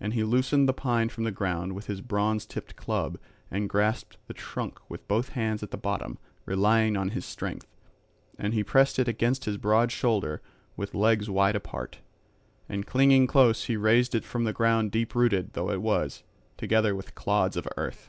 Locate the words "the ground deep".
14.42-15.14